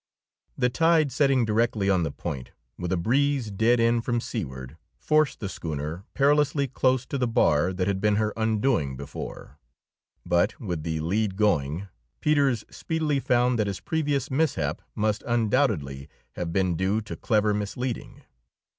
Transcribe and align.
The 0.57 0.71
tide 0.71 1.11
setting 1.11 1.45
directly 1.45 1.87
on 1.87 2.01
the 2.01 2.09
Point, 2.09 2.53
with 2.75 2.91
a 2.91 2.97
breeze 2.97 3.51
dead 3.51 3.79
in 3.79 4.01
from 4.01 4.19
seaward, 4.19 4.75
forced 4.97 5.39
the 5.39 5.47
schooner 5.47 6.05
perilously 6.15 6.67
close 6.67 7.05
to 7.05 7.19
the 7.19 7.27
bar 7.27 7.71
that 7.71 7.85
had 7.85 8.01
been 8.01 8.15
her 8.15 8.33
undoing 8.35 8.97
before; 8.97 9.59
but, 10.25 10.59
with 10.59 10.81
the 10.81 11.01
lead 11.01 11.35
going, 11.35 11.87
Peters 12.19 12.65
speedily 12.71 13.19
found 13.19 13.59
that 13.59 13.67
his 13.67 13.79
previous 13.79 14.31
mishap 14.31 14.81
must 14.95 15.21
undoubtedly 15.27 16.09
have 16.31 16.51
been 16.51 16.75
due 16.75 16.99
to 17.01 17.15
clever 17.15 17.53
misleading. 17.53 18.23